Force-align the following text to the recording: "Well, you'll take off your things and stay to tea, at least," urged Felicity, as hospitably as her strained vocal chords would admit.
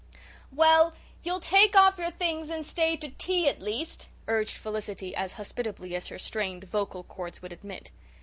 "Well, 0.51 0.93
you'll 1.21 1.39
take 1.41 1.75
off 1.75 1.99
your 1.99 2.09
things 2.09 2.49
and 2.49 2.65
stay 2.65 2.97
to 2.97 3.09
tea, 3.09 3.47
at 3.47 3.61
least," 3.61 4.07
urged 4.27 4.57
Felicity, 4.57 5.15
as 5.15 5.33
hospitably 5.33 5.95
as 5.95 6.07
her 6.07 6.17
strained 6.17 6.63
vocal 6.63 7.03
chords 7.03 7.43
would 7.43 7.53
admit. 7.53 7.91